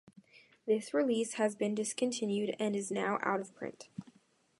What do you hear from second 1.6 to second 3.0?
discontinued and is